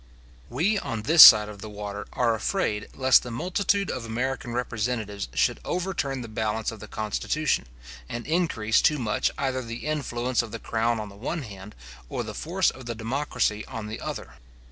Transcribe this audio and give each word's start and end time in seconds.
We 0.49 0.79
on 0.79 1.03
this 1.03 1.21
side 1.21 1.47
the 1.59 1.69
water 1.69 2.07
are 2.13 2.33
afraid 2.33 2.87
lest 2.95 3.21
the 3.21 3.29
multitude 3.29 3.91
of 3.91 4.03
American 4.03 4.51
representatives 4.51 5.27
should 5.35 5.59
overturn 5.63 6.21
the 6.23 6.27
balance 6.27 6.71
of 6.71 6.79
the 6.79 6.87
constitution, 6.87 7.67
and 8.09 8.25
increase 8.25 8.81
too 8.81 8.97
much 8.97 9.29
either 9.37 9.61
the 9.61 9.85
influence 9.85 10.41
of 10.41 10.51
the 10.51 10.57
crown 10.57 10.99
on 10.99 11.09
the 11.09 11.15
one 11.15 11.43
hand, 11.43 11.75
or 12.09 12.23
the 12.23 12.33
force 12.33 12.71
of 12.71 12.87
the 12.87 12.95
democracy 12.95 13.63
on 13.67 13.85
the 13.85 13.99
other. 14.01 14.37